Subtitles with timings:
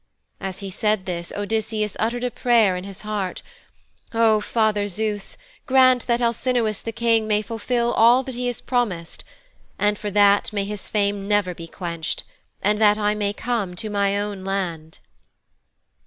[0.39, 3.43] As he said this Odysseus uttered a prayer in his heart,
[4.15, 9.23] 'O Father Zeus, grant that Alcinous the King may fulfil all that he has promised
[9.77, 12.23] and for that may his fame never be quenched
[12.63, 14.97] and that I may come to my own land.'